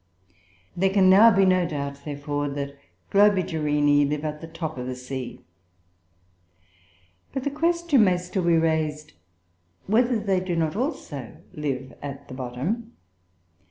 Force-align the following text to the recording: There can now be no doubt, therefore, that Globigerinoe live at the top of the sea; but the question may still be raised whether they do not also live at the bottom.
There 0.75 0.89
can 0.89 1.11
now 1.11 1.29
be 1.29 1.45
no 1.45 1.63
doubt, 1.67 2.05
therefore, 2.05 2.49
that 2.49 2.75
Globigerinoe 3.11 4.09
live 4.09 4.25
at 4.25 4.41
the 4.41 4.47
top 4.47 4.79
of 4.79 4.87
the 4.87 4.95
sea; 4.95 5.45
but 7.33 7.43
the 7.43 7.51
question 7.51 8.05
may 8.05 8.17
still 8.17 8.45
be 8.45 8.57
raised 8.57 9.13
whether 9.85 10.19
they 10.19 10.39
do 10.39 10.55
not 10.55 10.75
also 10.75 11.37
live 11.53 11.93
at 12.01 12.27
the 12.27 12.33
bottom. 12.33 12.93